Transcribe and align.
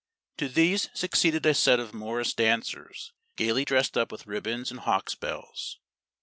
To 0.37 0.49
these 0.49 0.89
succeeded 0.95 1.45
a 1.45 1.53
set 1.53 1.79
of 1.79 1.93
morris 1.93 2.33
dancers, 2.33 3.13
gayly 3.35 3.65
dressed 3.65 3.95
up 3.99 4.11
with 4.11 4.25
ribbons 4.25 4.71
and 4.71 4.79
hawks' 4.79 5.13
bells. 5.13 5.77